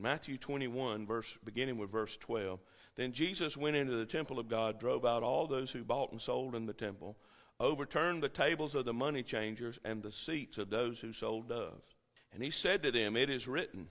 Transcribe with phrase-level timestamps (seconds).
[0.00, 2.60] Matthew 21, verse, beginning with verse 12.
[2.96, 6.20] Then Jesus went into the temple of God, drove out all those who bought and
[6.20, 7.16] sold in the temple,
[7.60, 11.94] overturned the tables of the money changers and the seats of those who sold doves.
[12.32, 13.88] And he said to them, It is written,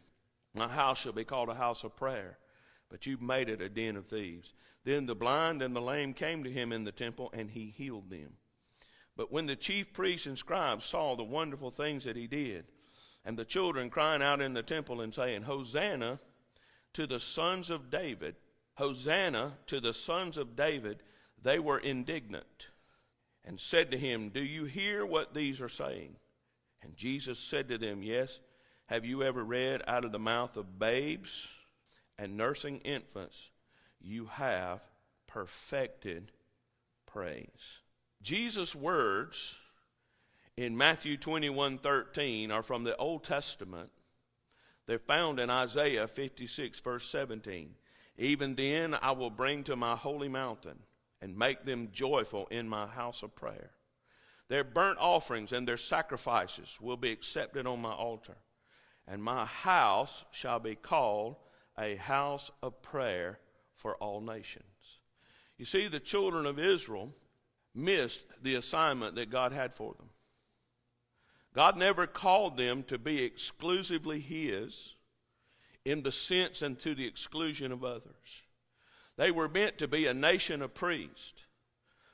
[0.53, 2.37] My house shall be called a house of prayer,
[2.89, 4.53] but you've made it a den of thieves.
[4.83, 8.09] Then the blind and the lame came to him in the temple, and he healed
[8.09, 8.33] them.
[9.17, 12.65] But when the chief priests and scribes saw the wonderful things that he did,
[13.27, 16.17] and the children crying out in the temple and saying, Hosanna
[16.93, 18.37] to the sons of David,
[18.75, 21.03] Hosanna to the sons of David,
[21.43, 22.67] they were indignant
[23.43, 26.15] and said to him, Do you hear what these are saying?
[26.81, 28.39] And Jesus said to them, Yes.
[28.85, 31.45] Have you ever read out of the mouth of babes
[32.17, 33.49] and nursing infants,
[33.99, 34.79] you have
[35.27, 36.31] perfected
[37.05, 37.81] praise?
[38.21, 39.57] Jesus' words
[40.57, 43.91] in Matthew 21 13 are from the Old Testament.
[44.87, 47.75] They're found in Isaiah 56, verse 17.
[48.17, 50.79] Even then I will bring to my holy mountain
[51.21, 53.71] and make them joyful in my house of prayer.
[54.49, 58.37] Their burnt offerings and their sacrifices will be accepted on my altar,
[59.07, 61.35] and my house shall be called
[61.77, 63.39] a house of prayer
[63.75, 64.63] for all nations.
[65.57, 67.13] You see, the children of Israel
[67.75, 70.09] missed the assignment that God had for them.
[71.57, 74.93] God never called them to be exclusively His
[75.83, 78.43] in the sense and to the exclusion of others.
[79.15, 81.41] They were meant to be a nation of priests,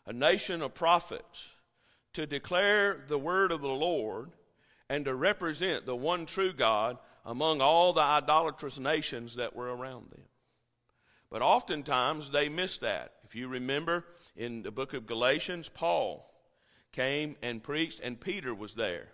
[0.06, 1.50] a nation of prophets,
[2.14, 4.32] to declare the word of the Lord
[4.88, 10.10] and to represent the one true God among all the idolatrous nations that were around
[10.10, 10.24] them.
[11.30, 13.12] But oftentimes they missed that.
[13.26, 14.06] If you remember
[14.38, 16.34] in the book of Galatians, Paul
[16.94, 19.10] came and preached, and Peter was there.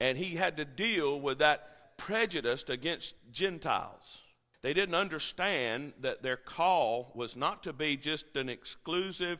[0.00, 4.20] And he had to deal with that prejudice against Gentiles.
[4.62, 9.38] They didn't understand that their call was not to be just an exclusive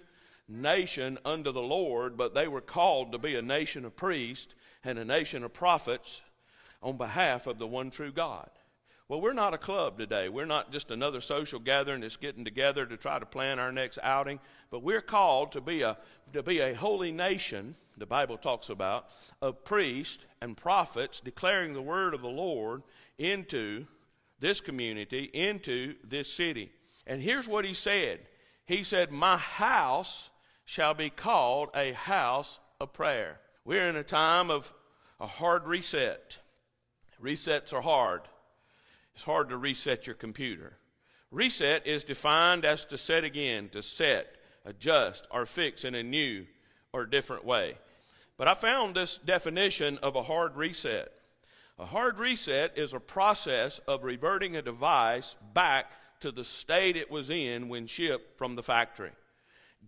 [0.48, 4.54] nation under the Lord, but they were called to be a nation of priests
[4.84, 6.20] and a nation of prophets
[6.82, 8.48] on behalf of the one true God.
[9.08, 10.28] Well, we're not a club today.
[10.28, 13.98] We're not just another social gathering that's getting together to try to plan our next
[14.02, 14.38] outing,
[14.70, 15.96] but we're called to be a,
[16.34, 19.08] to be a holy nation, the Bible talks about,
[19.40, 22.82] of priests and prophets declaring the word of the Lord
[23.16, 23.86] into
[24.40, 26.70] this community, into this city.
[27.06, 28.20] And here's what he said
[28.66, 30.28] He said, My house
[30.66, 33.40] shall be called a house of prayer.
[33.64, 34.70] We're in a time of
[35.18, 36.36] a hard reset.
[37.22, 38.20] Resets are hard.
[39.18, 40.74] It's hard to reset your computer.
[41.32, 46.46] Reset is defined as to set again, to set, adjust, or fix in a new
[46.92, 47.74] or different way.
[48.36, 51.12] But I found this definition of a hard reset.
[51.80, 55.90] A hard reset is a process of reverting a device back
[56.20, 59.10] to the state it was in when shipped from the factory.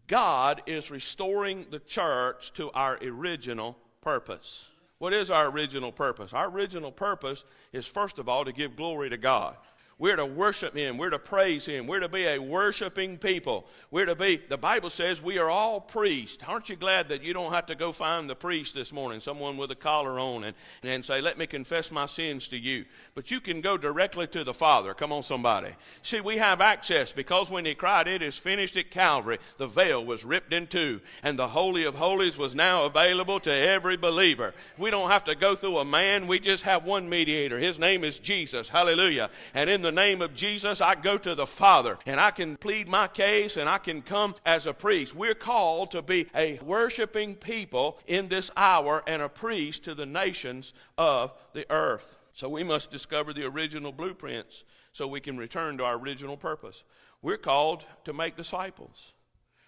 [0.08, 4.66] God is restoring the church to our original purpose.
[5.00, 6.34] What is our original purpose?
[6.34, 9.56] Our original purpose is, first of all, to give glory to God.
[10.00, 10.97] We're to worship Him.
[10.97, 11.87] We're to praise Him.
[11.87, 13.66] We're to be a worshiping people.
[13.91, 16.43] We're to be, the Bible says we are all priests.
[16.49, 19.59] Aren't you glad that you don't have to go find the priest this morning, someone
[19.59, 22.87] with a collar on, and, and say, Let me confess my sins to you?
[23.15, 24.94] But you can go directly to the Father.
[24.94, 25.72] Come on, somebody.
[26.03, 30.03] See, we have access because when He cried, It is finished at Calvary, the veil
[30.03, 34.55] was ripped in two, and the Holy of Holies was now available to every believer.
[34.78, 37.59] We don't have to go through a man, we just have one mediator.
[37.59, 38.71] His name is Jesus.
[38.71, 39.28] Hallelujah.
[39.53, 42.56] And in the the name of Jesus, I go to the Father and I can
[42.56, 45.17] plead my case and I can come as a priest.
[45.17, 50.06] We're called to be a worshiping people in this hour and a priest to the
[50.06, 52.15] nations of the earth.
[52.34, 54.62] So we must discover the original blueprints
[54.93, 56.84] so we can return to our original purpose.
[57.21, 59.12] We're called to make disciples.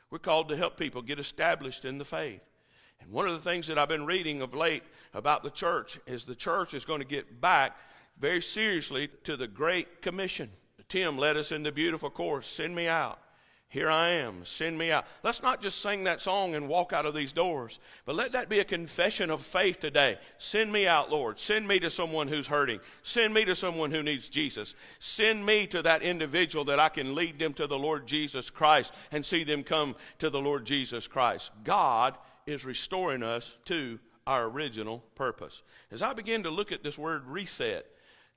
[0.08, 2.42] We're called to help people get established in the faith.
[3.00, 4.84] And one of the things that I've been reading of late
[5.14, 7.76] about the church is the church is going to get back
[8.18, 10.50] very seriously to the Great Commission.
[10.88, 13.18] Tim led us in the beautiful chorus Send me out.
[13.72, 15.06] Here I am, send me out.
[15.22, 18.50] Let's not just sing that song and walk out of these doors, but let that
[18.50, 20.18] be a confession of faith today.
[20.36, 21.38] Send me out, Lord.
[21.38, 22.80] Send me to someone who's hurting.
[23.02, 24.74] Send me to someone who needs Jesus.
[24.98, 28.92] Send me to that individual that I can lead them to the Lord Jesus Christ
[29.10, 31.50] and see them come to the Lord Jesus Christ.
[31.64, 35.62] God is restoring us to our original purpose.
[35.90, 37.86] As I begin to look at this word reset,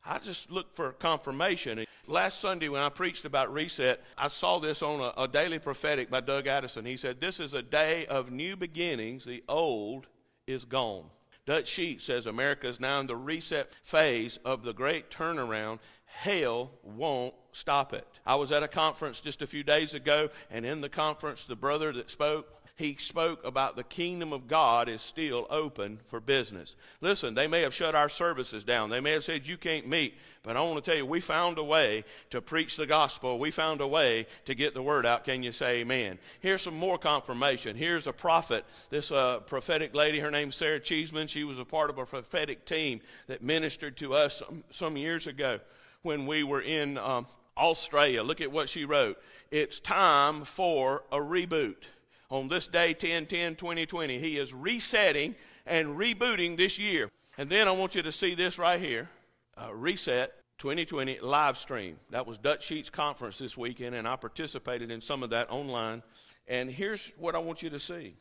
[0.05, 1.85] I just looked for confirmation.
[2.07, 6.11] Last Sunday, when I preached about reset, I saw this on a, a, daily prophetic
[6.11, 6.85] by Doug Addison.
[6.85, 9.25] He said, This is a day of new beginnings.
[9.25, 10.07] The old
[10.45, 11.05] is gone.
[11.45, 16.71] Dutch Sheets says America is now in the reset phase of the great turnaround hell
[16.83, 18.07] won't stop it.
[18.25, 21.55] I was at a conference just a few days ago, and in the conference, the
[21.55, 26.75] brother that spoke, he spoke about the kingdom of God is still open for business.
[26.99, 28.89] Listen, they may have shut our services down.
[28.89, 31.57] They may have said you can't meet, but I want to tell you, we found
[31.57, 33.39] a way to preach the gospel.
[33.39, 35.23] We found a way to get the word out.
[35.23, 36.19] Can you say amen?
[36.41, 37.77] Here's some more confirmation.
[37.77, 41.27] Here's a prophet, this uh, prophetic lady, her name's Sarah Cheeseman.
[41.27, 45.27] She was a part of a prophetic team that ministered to us some, some years
[45.27, 45.61] ago
[46.01, 47.25] when we were in um,
[47.57, 48.21] Australia.
[48.21, 49.17] Look at what she wrote.
[49.49, 51.85] It's time for a reboot
[52.29, 55.35] on this day 10 10 2020 he is resetting
[55.65, 57.09] and rebooting this year.
[57.37, 59.09] And then i want you to see this right here.
[59.57, 61.97] Uh, reset 2020 live stream.
[62.09, 66.03] That was dutch sheets conference this weekend and i participated in some of that online.
[66.47, 68.15] And here's what i want you to see.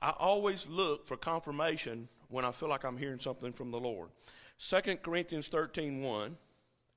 [0.00, 4.10] I always look for confirmation when i feel like i'm hearing something from the lord.
[4.58, 6.36] 2 corinthians 13 1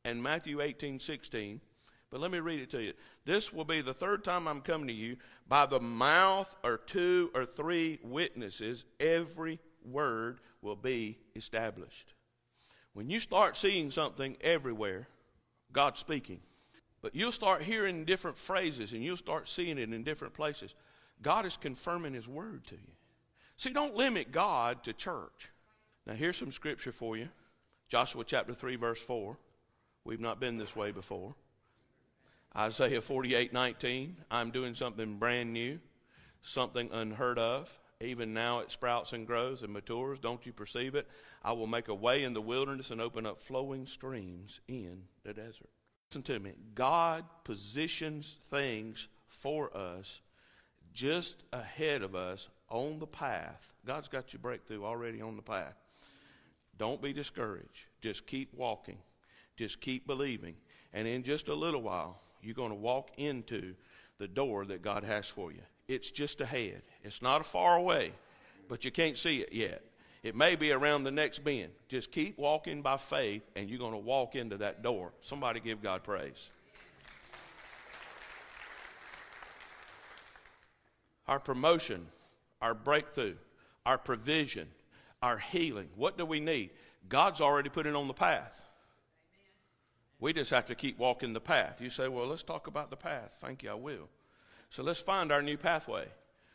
[0.06, 1.62] and matthew 18 16
[2.14, 2.94] but let me read it to you.
[3.26, 5.18] This will be the third time I'm coming to you.
[5.48, 12.14] By the mouth or two or three witnesses, every word will be established.
[12.94, 15.08] When you start seeing something everywhere,
[15.72, 16.40] God's speaking.
[17.02, 20.76] But you'll start hearing different phrases and you'll start seeing it in different places.
[21.24, 22.92] God is confirming His word to you.
[23.58, 25.50] See, don't limit God to church.
[26.06, 27.30] Now, here's some scripture for you
[27.90, 29.36] Joshua chapter 3, verse 4.
[30.06, 31.34] We've not been this way before.
[32.56, 35.80] Isaiah 48 19, I'm doing something brand new,
[36.42, 37.76] something unheard of.
[38.00, 40.20] Even now it sprouts and grows and matures.
[40.20, 41.08] Don't you perceive it?
[41.42, 45.34] I will make a way in the wilderness and open up flowing streams in the
[45.34, 45.70] desert.
[46.10, 46.54] Listen to me.
[46.76, 50.22] God positions things for us
[50.94, 53.74] just ahead of us on the path.
[53.86, 55.76] God's got your breakthrough already on the path.
[56.78, 57.86] Don't be discouraged.
[58.02, 58.98] Just keep walking.
[59.58, 60.56] Just keep believing.
[60.94, 63.74] And in just a little while, you're going to walk into
[64.18, 65.62] the door that God has for you.
[65.88, 66.82] It's just ahead.
[67.04, 68.14] It's not a far away,
[68.70, 69.84] but you can't see it yet.
[70.24, 71.72] It may be around the next bend.
[71.90, 75.12] Just keep walking by faith, and you're going to walk into that door.
[75.22, 76.50] Somebody give God praise.
[81.28, 82.08] Our promotion,
[82.62, 83.36] our breakthrough,
[83.86, 84.70] our provision,
[85.22, 85.90] our healing.
[85.96, 86.70] What do we need?
[87.10, 88.62] God's already put it on the path.
[90.24, 91.82] We just have to keep walking the path.
[91.82, 93.36] You say, well, let's talk about the path.
[93.42, 94.08] Thank you, I will.
[94.70, 96.06] So let's find our new pathway.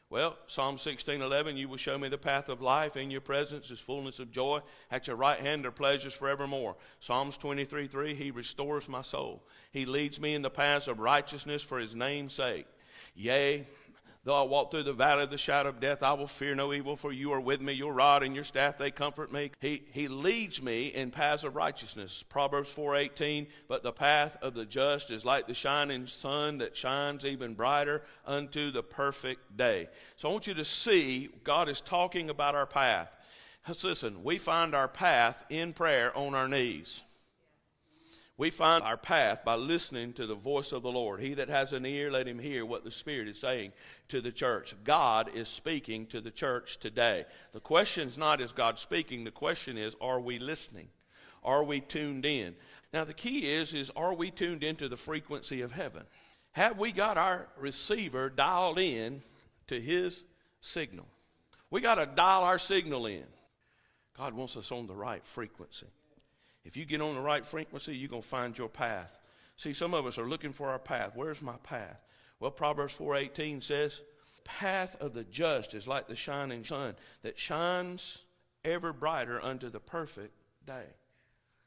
[0.08, 2.96] Well, Psalm 16, 11, you will show me the path of life.
[2.96, 4.60] In your presence is fullness of joy.
[4.90, 6.76] At your right hand are pleasures forevermore.
[7.00, 9.42] Psalms 23, 3, he restores my soul.
[9.70, 12.66] He leads me in the paths of righteousness for his name's sake.
[13.14, 13.66] Yea,
[14.28, 16.74] Though I walk through the valley of the shadow of death, I will fear no
[16.74, 17.72] evil, for you are with me.
[17.72, 19.52] Your rod and your staff, they comfort me.
[19.58, 22.24] He, he leads me in paths of righteousness.
[22.28, 27.24] Proverbs 4.18, but the path of the just is like the shining sun that shines
[27.24, 29.88] even brighter unto the perfect day.
[30.16, 33.10] So I want you to see God is talking about our path.
[33.82, 37.02] Listen, we find our path in prayer on our knees.
[38.38, 41.20] We find our path by listening to the voice of the Lord.
[41.20, 43.72] He that has an ear, let him hear what the Spirit is saying
[44.08, 44.76] to the church.
[44.84, 47.26] God is speaking to the church today.
[47.52, 50.86] The question is not is God speaking, the question is are we listening?
[51.42, 52.54] Are we tuned in?
[52.92, 56.04] Now the key is is are we tuned into the frequency of heaven?
[56.52, 59.20] Have we got our receiver dialed in
[59.66, 60.22] to his
[60.60, 61.06] signal?
[61.70, 63.24] We got to dial our signal in.
[64.16, 65.86] God wants us on the right frequency.
[66.64, 69.18] If you get on the right frequency, you're going to find your path.
[69.56, 71.12] See, some of us are looking for our path.
[71.14, 72.00] Where's my path?
[72.40, 74.00] Well, Proverbs 4:18 says,
[74.44, 78.22] "Path of the just is like the shining sun that shines
[78.64, 80.34] ever brighter unto the perfect
[80.64, 80.86] day."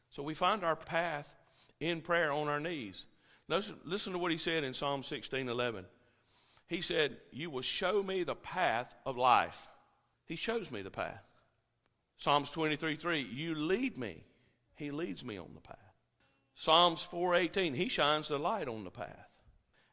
[0.10, 1.34] So we find our path
[1.80, 3.06] in prayer on our knees.
[3.48, 5.86] Listen, listen to what he said in Psalm 16:11.
[6.68, 9.68] He said, "You will show me the path of life."
[10.26, 11.28] He shows me the path.
[12.18, 14.24] Psalms 23:3, "You lead me
[14.82, 15.78] he leads me on the path.
[16.56, 19.30] Psalms 4:18, he shines the light on the path.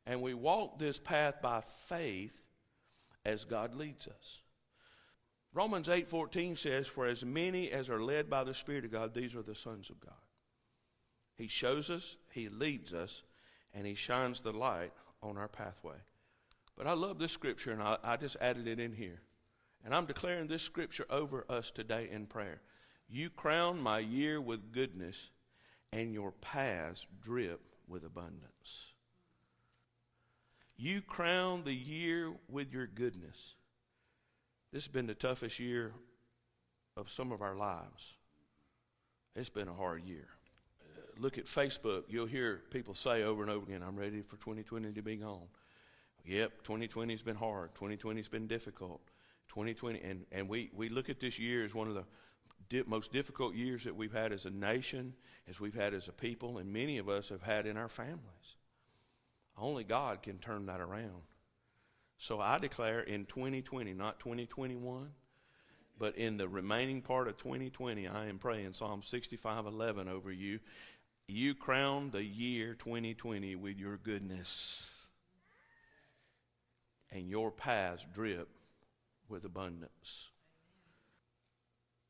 [0.07, 2.41] And we walk this path by faith
[3.25, 4.41] as God leads us.
[5.53, 9.35] Romans 8:14 says, "For as many as are led by the Spirit of God, these
[9.37, 10.27] are the sons of God."
[11.37, 13.23] He shows us, he leads us,
[13.75, 14.93] and he shines the light
[15.23, 16.01] on our pathway.
[16.77, 19.21] But I love this scripture, and I, I just added it in here.
[19.85, 22.63] And I'm declaring this scripture over us today in prayer.
[23.09, 25.31] You crown my year with goodness,
[25.93, 28.93] and your paths drip with abundance.
[30.77, 33.55] You crown the year with your goodness.
[34.73, 35.93] This has been the toughest year
[36.97, 38.15] of some of our lives.
[39.35, 40.29] It's been a hard year.
[40.83, 44.37] Uh, look at Facebook, you'll hear people say over and over again, I'm ready for
[44.37, 45.49] 2020 to be gone.
[46.27, 47.75] Yep, 2020 has been hard.
[47.75, 49.01] 2020 has been difficult.
[49.49, 52.05] 2020, and, and we, we look at this year as one of the
[52.69, 55.15] di- most difficult years that we've had as a nation,
[55.49, 58.57] as we've had as a people, and many of us have had in our families.
[59.57, 61.23] Only God can turn that around.
[62.19, 65.11] So I declare in 2020, not 2021,
[65.99, 70.61] but in the remaining part of 2020, I am praying Psalm 65:11 over you.
[71.27, 75.09] You crown the year 2020 with your goodness,
[77.11, 78.49] and your paths drip
[79.29, 80.31] with abundance.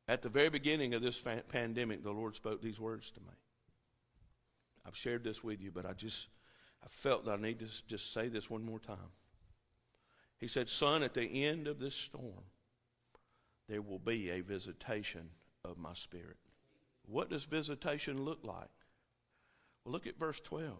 [0.09, 3.35] At the very beginning of this fa- pandemic, the Lord spoke these words to me.
[4.83, 6.29] I've shared this with you, but I just
[6.83, 9.13] I felt that I need to just say this one more time.
[10.39, 12.45] He said, Son, at the end of this storm,
[13.67, 15.29] there will be a visitation
[15.63, 16.37] of my spirit.
[17.05, 18.69] What does visitation look like?
[19.85, 20.73] Well, look at verse 12.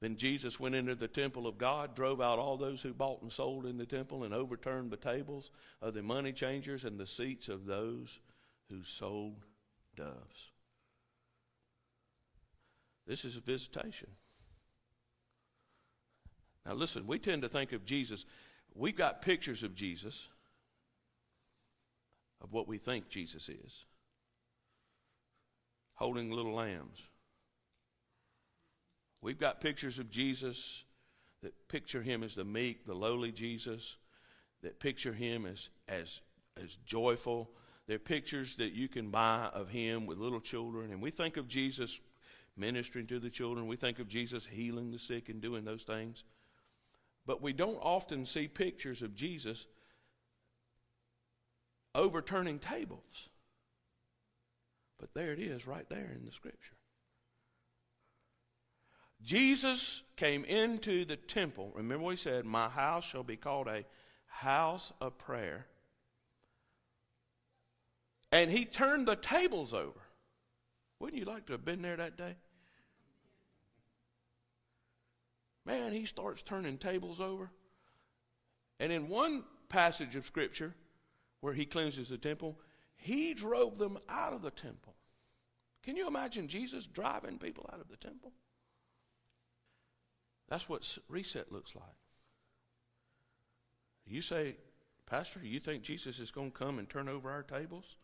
[0.00, 3.32] Then Jesus went into the temple of God, drove out all those who bought and
[3.32, 5.50] sold in the temple, and overturned the tables
[5.80, 8.20] of the money changers and the seats of those
[8.68, 9.44] who sold
[9.96, 10.50] doves.
[13.06, 14.10] This is a visitation.
[16.66, 18.26] Now, listen, we tend to think of Jesus,
[18.74, 20.28] we've got pictures of Jesus,
[22.42, 23.86] of what we think Jesus is,
[25.94, 27.06] holding little lambs.
[29.26, 30.84] We've got pictures of Jesus
[31.42, 33.96] that picture him as the meek, the lowly Jesus,
[34.62, 36.20] that picture him as, as,
[36.62, 37.50] as joyful.
[37.88, 40.92] They're pictures that you can buy of him with little children.
[40.92, 41.98] And we think of Jesus
[42.56, 43.66] ministering to the children.
[43.66, 46.22] We think of Jesus healing the sick and doing those things.
[47.26, 49.66] But we don't often see pictures of Jesus
[51.96, 53.28] overturning tables.
[55.00, 56.75] But there it is right there in the scripture.
[59.22, 61.72] Jesus came into the temple.
[61.74, 63.84] Remember what he said, My house shall be called a
[64.26, 65.66] house of prayer.
[68.30, 70.00] And he turned the tables over.
[71.00, 72.36] Wouldn't you like to have been there that day?
[75.64, 77.50] Man, he starts turning tables over.
[78.78, 80.74] And in one passage of Scripture
[81.40, 82.58] where he cleanses the temple,
[82.96, 84.94] he drove them out of the temple.
[85.82, 88.32] Can you imagine Jesus driving people out of the temple?
[90.48, 91.84] That's what reset looks like.
[94.06, 94.56] You say,
[95.06, 97.96] Pastor, you think Jesus is going to come and turn over our tables?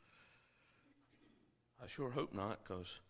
[1.83, 3.01] I sure hope not, because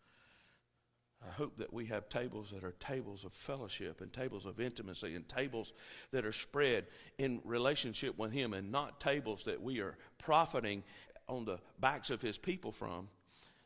[1.26, 5.14] I hope that we have tables that are tables of fellowship and tables of intimacy
[5.14, 5.72] and tables
[6.10, 6.86] that are spread
[7.18, 10.82] in relationship with Him and not tables that we are profiting
[11.28, 13.08] on the backs of His people from.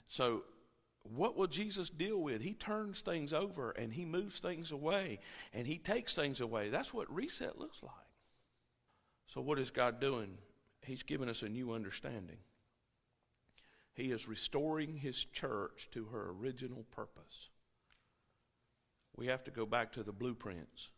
[0.08, 0.42] So,
[1.14, 2.40] what will Jesus deal with?
[2.40, 5.18] He turns things over and He moves things away
[5.52, 6.68] and He takes things away.
[6.68, 7.92] That's what reset looks like.
[9.26, 10.38] So, what is God doing?
[10.84, 12.38] He's given us a new understanding.
[13.96, 17.48] He is restoring his church to her original purpose.
[19.16, 20.90] We have to go back to the blueprints.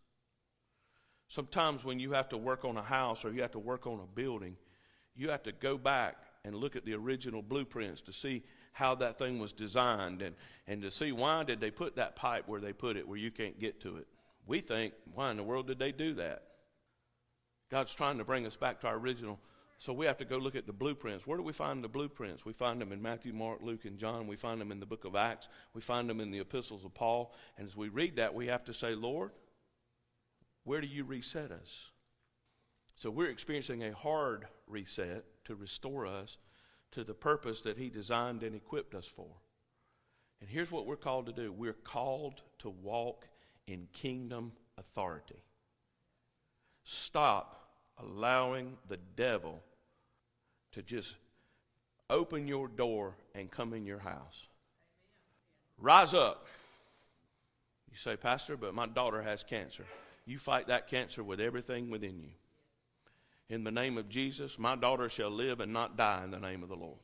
[1.29, 4.00] Sometimes when you have to work on a house or you have to work on
[4.00, 4.57] a building,
[5.15, 8.43] you have to go back and look at the original blueprints to see
[8.79, 10.37] how that thing was designed and,
[10.69, 13.33] and to see why did they put that pipe where they put it where you
[13.33, 14.07] can't get to it.
[14.47, 16.45] We think, why in the world did they do that?
[17.73, 19.41] God's trying to bring us back to our original
[19.79, 21.27] so we have to go look at the blueprints.
[21.27, 22.45] Where do we find the blueprints?
[22.45, 24.29] We find them in Matthew, Mark, Luke, and John.
[24.29, 25.49] We find them in the book of Acts.
[25.75, 27.35] We find them in the epistles of Paul.
[27.57, 29.33] And as we read that, we have to say, Lord,
[30.65, 31.91] where do you reset us?
[32.95, 36.39] So we're experiencing a hard reset to restore us
[36.92, 39.28] to the purpose that He designed and equipped us for.
[40.40, 43.26] And here's what we're called to do we're called to walk
[43.66, 45.42] in kingdom authority.
[46.85, 47.68] Stop
[47.99, 49.61] allowing the devil
[50.73, 51.16] to just
[52.09, 54.47] open your door and come in your house.
[55.76, 56.47] Rise up.
[57.90, 59.85] You say, Pastor, but my daughter has cancer.
[60.26, 62.30] You fight that cancer with everything within you.
[63.49, 66.62] In the name of Jesus, my daughter shall live and not die in the name
[66.62, 66.99] of the Lord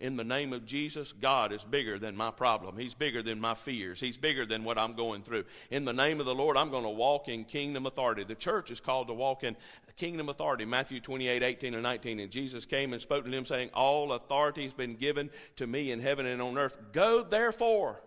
[0.00, 2.78] in the name of Jesus, God is bigger than my problem.
[2.78, 4.00] He's bigger than my fears.
[4.00, 5.44] He's bigger than what I'm going through.
[5.70, 8.24] In the name of the Lord, I'm going to walk in kingdom authority.
[8.24, 9.56] The church is called to walk in
[9.96, 10.64] kingdom authority.
[10.64, 12.20] Matthew 28, 18 and 19.
[12.20, 15.92] And Jesus came and spoke to them, saying, All authority has been given to me
[15.92, 16.78] in heaven and on earth.
[16.92, 18.02] Go therefore.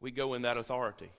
[0.00, 1.10] We go in that authority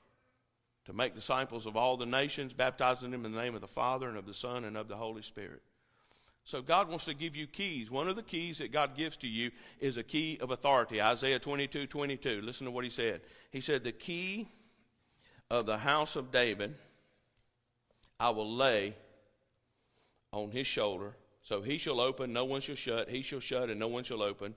[0.88, 4.08] to make disciples of all the nations, baptizing them in the name of the Father
[4.08, 5.62] and of the Son and of the Holy Spirit.
[6.46, 7.92] So God wants to give you keys.
[7.92, 9.52] One of the keys that God gives to you
[9.82, 11.02] is a key of authority.
[11.02, 12.42] Isaiah 22 22.
[12.42, 13.20] Listen to what he said.
[13.52, 14.48] He said, The key
[15.52, 16.74] of the house of David
[18.20, 18.96] I will lay
[20.32, 21.16] on his shoulder.
[21.42, 23.10] So he shall open, no one shall shut.
[23.10, 24.56] He shall shut, and no one shall open.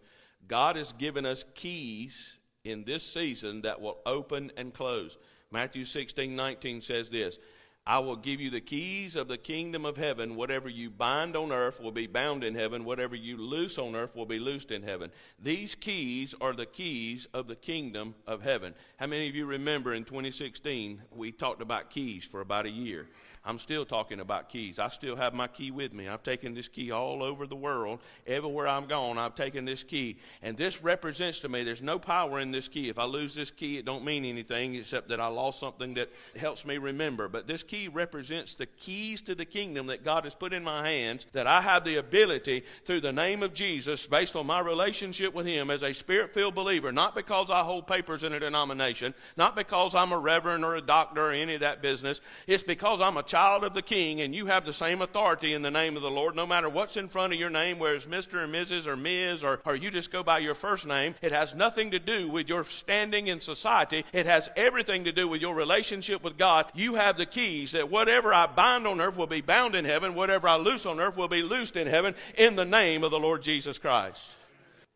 [0.49, 5.19] God has given us keys in this season that will open and close.
[5.53, 7.39] Matthew 16 19 says this
[7.87, 10.37] I will give you the keys of the kingdom of heaven.
[10.37, 12.85] Whatever you bind on earth will be bound in heaven.
[12.85, 15.11] Whatever you loose on earth will be loosed in heaven.
[15.43, 18.75] These keys are the keys of the kingdom of heaven.
[18.99, 23.09] How many of you remember in 2016 we talked about keys for about a year?
[23.51, 24.79] I'm still talking about keys.
[24.79, 26.07] I still have my key with me.
[26.07, 27.99] I've taken this key all over the world.
[28.25, 30.19] Everywhere I'm gone, I've taken this key.
[30.41, 32.89] And this represents to me there's no power in this key.
[32.89, 36.11] If I lose this key, it don't mean anything except that I lost something that
[36.37, 37.27] helps me remember.
[37.27, 40.89] But this key represents the keys to the kingdom that God has put in my
[40.89, 45.35] hands that I have the ability through the name of Jesus based on my relationship
[45.35, 49.57] with him as a spirit-filled believer, not because I hold papers in a denomination, not
[49.57, 52.21] because I'm a reverend or a doctor or any of that business.
[52.47, 55.63] It's because I'm a child of the king and you have the same authority in
[55.63, 58.07] the name of the Lord, no matter what's in front of your name, whether it's
[58.07, 58.45] Mr.
[58.45, 58.87] and Mrs.
[58.87, 59.43] or Ms.
[59.43, 61.15] or, or you just go by your first name.
[61.23, 64.05] It has nothing to do with your standing in society.
[64.13, 66.67] It has everything to do with your relationship with God.
[66.75, 70.15] You have the keys that whatever I bind on earth will be bound in heaven,
[70.15, 73.19] whatever I loose on earth will be loosed in heaven in the name of the
[73.19, 74.27] Lord Jesus Christ.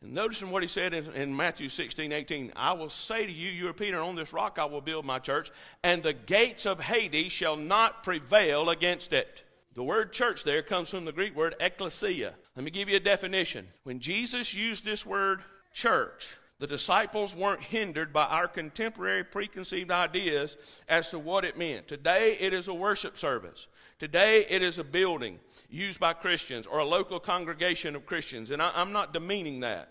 [0.07, 2.53] Notice what he said in, in, Matthew 16, 18.
[2.57, 5.19] I will say to you, you are Peter, on this rock I will build my
[5.19, 5.51] church,
[5.83, 9.43] and the gates of Hades shall not prevail against it.
[9.75, 12.35] The word church there comes from the Greek word ecclesia.
[12.55, 13.67] Let me give you a definition.
[13.83, 15.43] When Jesus used this word
[15.73, 20.57] church, the disciples weren't hindered by our contemporary preconceived ideas
[20.89, 21.89] as to what it meant.
[21.89, 23.67] Today, it is a worship service.
[23.99, 25.39] Today, it is a building
[25.71, 28.51] used by Christians or a local congregation of Christians.
[28.51, 29.89] And I, am not demeaning that.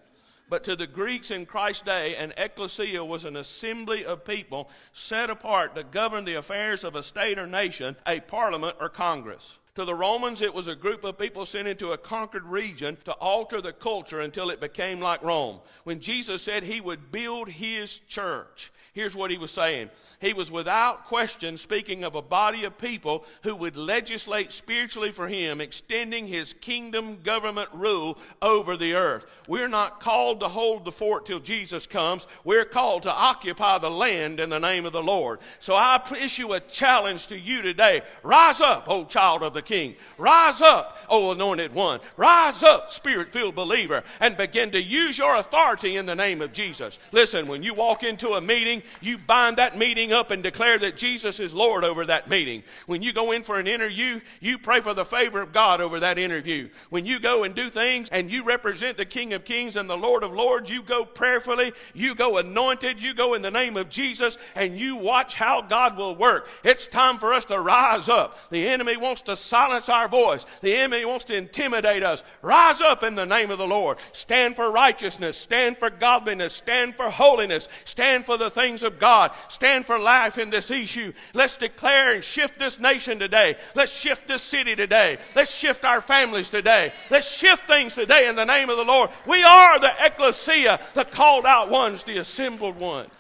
[0.50, 5.30] But to the Greeks in Christ's day, an ecclesia was an assembly of people set
[5.30, 9.58] apart to govern the affairs of a state or nation, a parliament or congress.
[9.76, 13.14] To the Romans, it was a group of people sent into a conquered region to
[13.14, 15.62] alter the culture until it became like Rome.
[15.84, 19.90] When Jesus said he would build his church, Here's what he was saying.
[20.22, 25.28] He was without question speaking of a body of people who would legislate spiritually for
[25.28, 29.26] him, extending his kingdom government rule over the earth.
[29.48, 32.28] We're not called to hold the fort till Jesus comes.
[32.44, 35.40] We're called to occupy the land in the name of the Lord.
[35.60, 38.04] So I issue a challenge to you today.
[38.22, 39.96] Rise up, O child of the king.
[40.18, 42.00] Rise up, O anointed one.
[42.18, 46.54] Rise up, spirit filled believer, and begin to use your authority in the name of
[46.54, 47.00] Jesus.
[47.12, 50.98] Listen, when you walk into a meeting, you bind that meeting up and declare that
[50.98, 52.64] Jesus is Lord over that meeting.
[52.86, 56.00] When you go in for an interview, you pray for the favor of God over
[56.00, 56.70] that interview.
[56.90, 59.98] When you go and do things and you represent the King of Kings and the
[59.98, 63.90] Lord of Lords, you go prayerfully, you go anointed, you go in the name of
[63.90, 66.48] Jesus, and you watch how God will work.
[66.64, 68.50] It's time for us to rise up.
[68.50, 72.24] The enemy wants to silence our voice, the enemy wants to intimidate us.
[72.42, 74.00] Rise up in the name of the Lord.
[74.12, 79.30] Stand for righteousness, stand for godliness, stand for holiness, stand for the things of God.
[79.50, 81.14] Stand for life in this issue.
[81.36, 83.58] Let's declare and shift this nation today.
[83.76, 85.20] Let's shift this city today.
[85.36, 86.92] Let's shift our families today.
[87.12, 89.12] Let's shift things today in the name of the Lord.
[89.28, 93.12] We are the ecclesia, the called out ones, the assembled ones.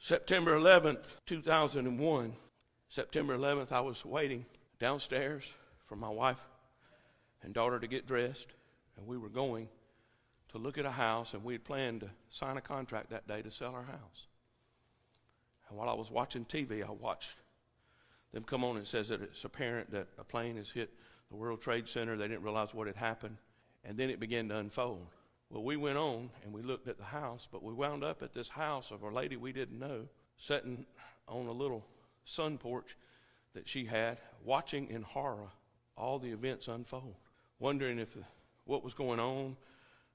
[0.00, 2.32] September 11th, 2001.
[2.88, 4.46] September 11th, I was waiting
[4.78, 5.52] downstairs
[5.86, 6.42] for my wife
[7.42, 8.48] and daughter to get dressed,
[8.96, 9.68] and we were going
[10.52, 13.42] to look at a house, and we had planned to sign a contract that day
[13.42, 14.26] to sell our house.
[15.68, 17.36] And while I was watching TV, I watched
[18.32, 20.90] them come on and says that it's apparent that a plane has hit
[21.30, 22.16] the World Trade Center.
[22.16, 23.36] They didn't realize what had happened.
[23.84, 25.08] And then it began to unfold.
[25.50, 28.32] Well, we went on and we looked at the house, but we wound up at
[28.32, 30.86] this house of a lady we didn't know, sitting
[31.26, 31.84] on a little
[32.28, 32.96] sun porch
[33.54, 35.50] that she had, watching in horror
[35.96, 37.16] all the events unfold,
[37.58, 38.16] wondering if
[38.64, 39.56] what was going on,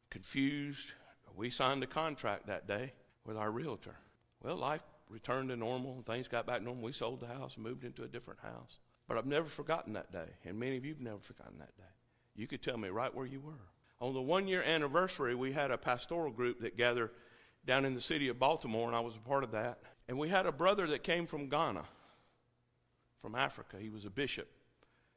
[0.10, 0.92] confused.
[1.36, 2.94] We signed a contract that day
[3.26, 3.96] with our realtor.
[4.42, 6.84] Well, life returned to normal and things got back normal.
[6.84, 8.80] We sold the house and moved into a different house.
[9.08, 11.84] But I've never forgotten that day, and many of you have never forgotten that day.
[12.36, 13.70] You could tell me right where you were.
[14.00, 17.12] On the one year anniversary, we had a pastoral group that gathered
[17.66, 19.80] down in the city of Baltimore, and I was a part of that.
[20.08, 21.84] And we had a brother that came from Ghana,
[23.24, 23.78] from Africa.
[23.80, 24.50] He was a bishop.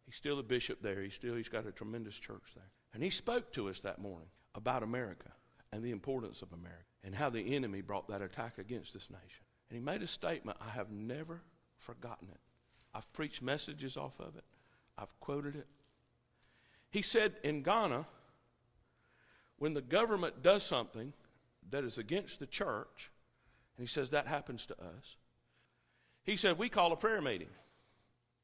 [0.06, 1.02] He's still a bishop there.
[1.02, 2.70] He's still he's got a tremendous church there.
[2.94, 5.32] And he spoke to us that morning about America
[5.72, 9.44] and the importance of America and how the enemy brought that attack against this nation.
[9.68, 11.42] And he made a statement I have never
[11.78, 12.38] forgotten it.
[12.94, 14.44] I've preached messages off of it,
[14.96, 15.66] I've quoted it.
[16.88, 18.06] He said in Ghana,
[19.58, 21.12] when the government does something
[21.70, 23.10] that is against the church,
[23.76, 25.16] and he says that happens to us,
[26.22, 27.48] he said, we call a prayer meeting.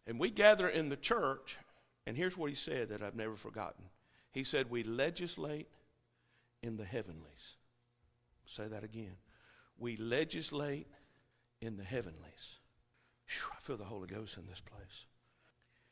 [0.06, 1.56] And we gather in the church,
[2.06, 3.84] and here's what he said that I've never forgotten.
[4.32, 5.68] He said, We legislate
[6.62, 7.56] in the heavenlies.
[8.46, 9.16] Say that again.
[9.78, 10.88] We legislate
[11.60, 12.58] in the heavenlies.
[13.26, 15.06] Whew, I feel the Holy Ghost in this place.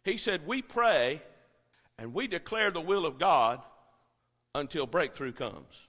[0.04, 1.22] He said, We pray
[1.98, 3.60] and we declare the will of God
[4.54, 5.86] until breakthrough comes.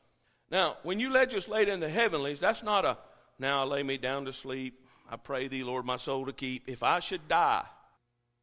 [0.52, 2.98] Now, when you legislate in the heavenlies, that's not a
[3.40, 4.86] now I lay me down to sleep.
[5.10, 6.70] I pray thee, Lord, my soul to keep.
[6.70, 7.66] If I should die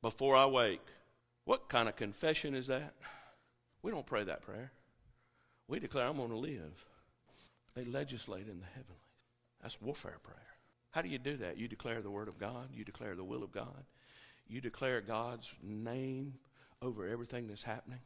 [0.03, 0.85] before I wake,
[1.45, 2.95] what kind of confession is that?
[3.83, 4.73] We don't pray that prayer.
[5.67, 6.87] We declare, I'm going to live.
[7.75, 8.97] They legislate in the heavenlies.
[9.63, 10.37] That's warfare prayer.
[10.91, 11.59] How do you do that?
[11.59, 13.85] You declare the word of God, you declare the will of God,
[14.49, 16.35] you declare God's name
[16.81, 18.01] over everything that's happening.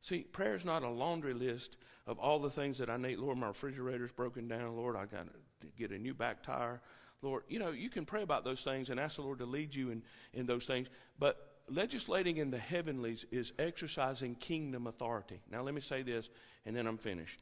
[0.00, 3.18] See, prayer is not a laundry list of all the things that I need.
[3.18, 4.76] Lord, my refrigerator's broken down.
[4.76, 5.28] Lord, I got
[5.60, 6.82] to get a new back tire.
[7.22, 9.74] Lord, you know, you can pray about those things and ask the Lord to lead
[9.74, 10.88] you in, in those things.
[11.18, 15.40] But legislating in the heavenlies is exercising kingdom authority.
[15.50, 16.28] Now, let me say this,
[16.66, 17.40] and then I'm finished.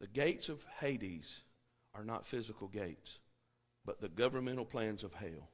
[0.00, 1.40] The gates of Hades
[1.94, 3.18] are not physical gates,
[3.84, 5.48] but the governmental plans of hell.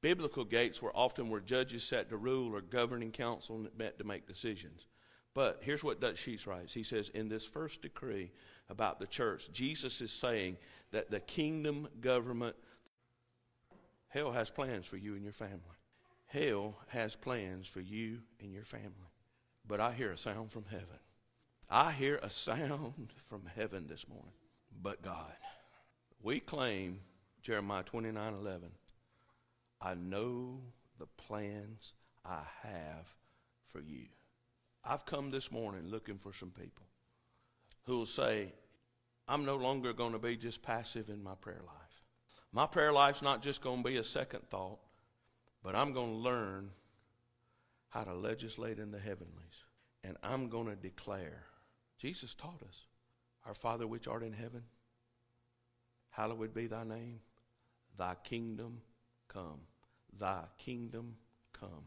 [0.00, 4.26] Biblical gates were often where judges sat to rule or governing council met to make
[4.26, 4.86] decisions.
[5.34, 6.74] But here's what Dutch Sheets writes.
[6.74, 8.30] He says, In this first decree
[8.68, 10.56] about the church, Jesus is saying
[10.90, 12.56] that the kingdom government,
[14.08, 15.60] hell has plans for you and your family.
[16.26, 18.90] Hell has plans for you and your family.
[19.66, 20.98] But I hear a sound from heaven.
[21.68, 24.32] I hear a sound from heaven this morning.
[24.82, 25.32] But God,
[26.22, 27.00] we claim
[27.42, 28.70] Jeremiah 29 11.
[29.80, 30.60] I know
[30.98, 31.92] the plans
[32.24, 33.06] I have
[33.72, 34.06] for you.
[34.84, 36.86] I've come this morning looking for some people
[37.84, 38.52] who will say,
[39.28, 42.02] I'm no longer going to be just passive in my prayer life.
[42.52, 44.78] My prayer life's not just going to be a second thought,
[45.62, 46.70] but I'm going to learn
[47.90, 49.64] how to legislate in the heavenlies.
[50.02, 51.44] And I'm going to declare.
[51.98, 52.86] Jesus taught us,
[53.46, 54.62] Our Father which art in heaven,
[56.10, 57.20] hallowed be thy name.
[57.98, 58.80] Thy kingdom
[59.28, 59.60] come.
[60.18, 61.16] Thy kingdom
[61.52, 61.84] come.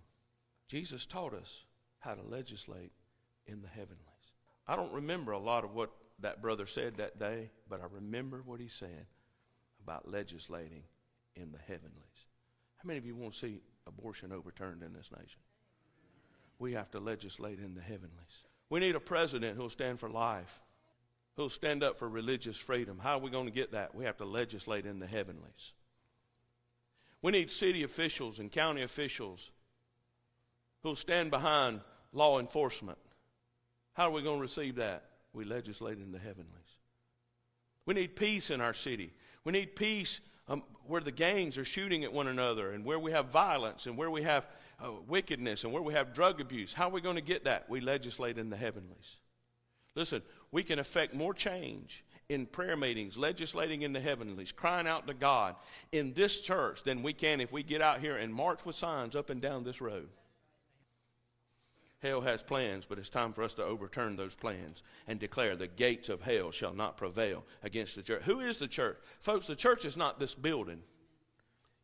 [0.67, 1.63] Jesus taught us
[2.03, 2.91] how to legislate
[3.47, 3.97] in the heavenlies.
[4.67, 8.41] I don't remember a lot of what that brother said that day, but I remember
[8.45, 9.05] what he said
[9.81, 10.83] about legislating
[11.35, 12.27] in the heavenlies.
[12.77, 15.39] How many of you want to see abortion overturned in this nation?
[16.59, 18.43] We have to legislate in the heavenlies.
[18.69, 20.61] We need a president who'll stand for life,
[21.35, 22.99] who'll stand up for religious freedom.
[23.01, 23.95] How are we going to get that?
[23.95, 25.73] We have to legislate in the heavenlies.
[27.21, 29.51] We need city officials and county officials
[30.83, 31.79] who'll stand behind
[32.13, 32.97] law enforcement.
[33.93, 35.03] How are we going to receive that?
[35.33, 36.47] We legislate in the heavenlies.
[37.85, 39.11] We need peace in our city.
[39.43, 43.11] We need peace um, where the gangs are shooting at one another and where we
[43.11, 44.45] have violence and where we have
[44.83, 46.73] uh, wickedness and where we have drug abuse.
[46.73, 47.69] How are we going to get that?
[47.69, 49.17] We legislate in the heavenlies.
[49.95, 50.21] Listen,
[50.51, 55.13] we can affect more change in prayer meetings, legislating in the heavenlies, crying out to
[55.13, 55.55] God
[55.91, 59.15] in this church than we can if we get out here and march with signs
[59.15, 60.09] up and down this road.
[62.03, 65.67] Hell has plans, but it's time for us to overturn those plans and declare the
[65.67, 68.23] gates of hell shall not prevail against the church.
[68.23, 68.97] Who is the church?
[69.21, 70.81] Folks, the church is not this building.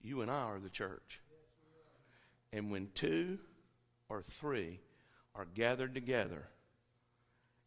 [0.01, 1.21] You and I are the church.
[2.51, 3.39] And when two
[4.09, 4.81] or three
[5.35, 6.49] are gathered together,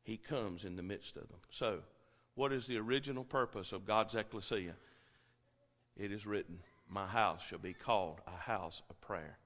[0.02, 1.40] he comes in the midst of them.
[1.48, 1.78] So,
[2.34, 4.74] what is the original purpose of God's ecclesia?
[5.96, 9.38] It is written, My house shall be called a house of prayer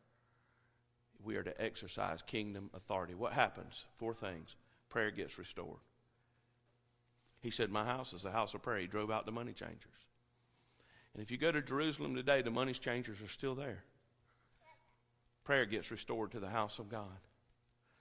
[1.27, 3.15] we are to exercise kingdom authority.
[3.15, 3.85] What happens?
[3.97, 4.57] Four things.
[4.89, 5.81] Prayer gets restored.
[7.41, 8.79] He said, My house is a house of prayer.
[8.79, 10.07] He drove out the money changers.
[11.13, 13.83] And if you go to Jerusalem today, the money changers are still there.
[15.45, 17.19] Prayer gets restored to the house of God.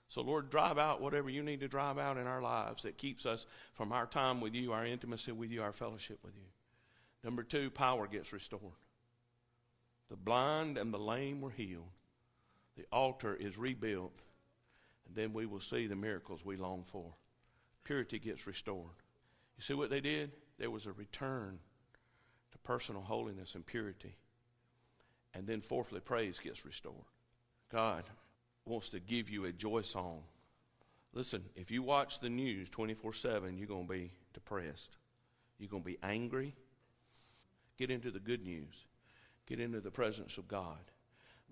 [0.08, 3.26] So, Lord, drive out whatever you need to drive out in our lives that keeps
[3.26, 6.46] us from our time with you, our intimacy with you, our fellowship with you.
[7.24, 8.62] Number two, power gets restored.
[10.10, 11.90] The blind and the lame were healed
[12.76, 14.20] the altar is rebuilt,
[15.06, 17.14] and then we will see the miracles we long for.
[17.84, 19.02] Purity gets restored.
[19.56, 20.32] You see what they did?
[20.58, 21.58] There was a return
[22.52, 24.16] to personal holiness and purity.
[25.34, 27.04] And then, fourthly, praise gets restored.
[27.70, 28.04] God
[28.64, 30.22] wants to give you a joy song.
[31.12, 34.96] Listen, if you watch the news 24 7, you're going to be depressed.
[35.58, 36.54] You're going to be angry.
[37.78, 38.86] Get into the good news,
[39.46, 40.78] get into the presence of God.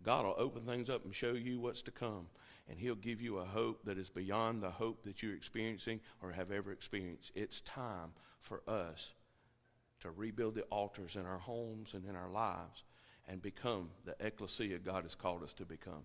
[0.05, 2.27] God will open things up and show you what's to come.
[2.69, 6.33] And He'll give you a hope that is beyond the hope that you're experiencing or
[6.33, 7.33] have ever experienced.
[7.35, 9.13] It's time for us
[10.01, 12.85] to rebuild the altars in our homes and in our lives
[13.27, 16.05] and become the ecclesia God has called us to become.